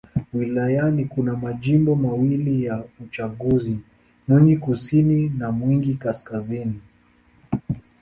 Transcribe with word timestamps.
Wilayani 0.33 1.05
kuna 1.05 1.35
majimbo 1.35 1.95
mawili 1.95 2.63
ya 2.65 2.83
uchaguzi: 3.03 3.79
Mwingi 4.27 4.55
Kaskazini 4.57 5.29
na 5.37 5.51
Mwingi 5.51 5.93
Kusini. 6.03 6.81